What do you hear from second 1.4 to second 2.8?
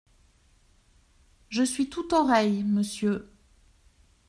Je suis tout oreilles,